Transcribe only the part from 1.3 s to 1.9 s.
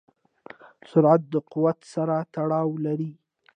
د قوت